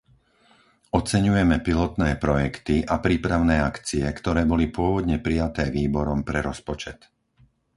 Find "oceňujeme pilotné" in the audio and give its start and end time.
0.99-2.09